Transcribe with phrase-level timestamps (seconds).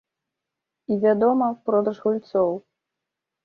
[0.93, 2.51] І, вядома, продаж гульцоў.